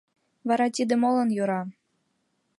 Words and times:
Вара 0.47 0.67
тиде 0.75 0.95
молан 1.01 1.29
йӧра?! 1.37 1.61